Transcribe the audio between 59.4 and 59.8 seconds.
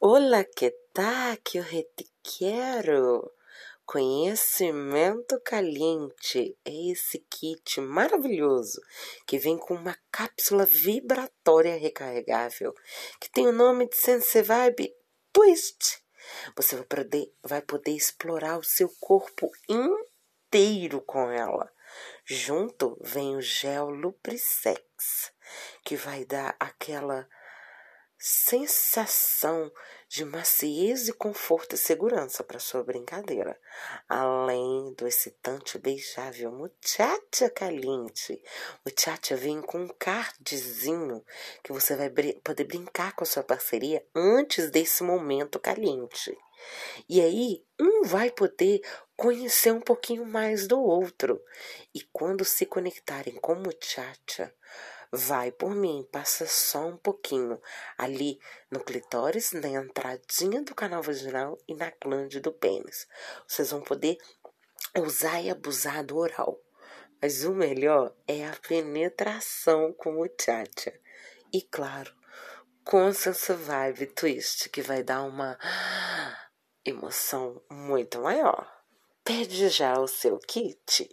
na